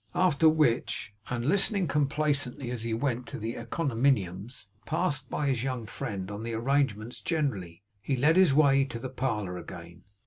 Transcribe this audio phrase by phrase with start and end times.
[0.15, 5.85] After which, and listening complacently as he went, to the encomiums passed by his young
[5.85, 10.05] friend on the arrangements generally, he led the way to the parlour again.